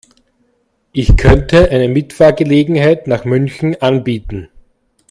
[0.93, 4.49] Ich könnte eine Mitfahrgelegenheit nach München anbieten